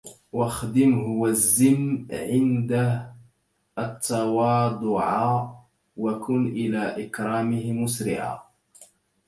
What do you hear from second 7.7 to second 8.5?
مسارعا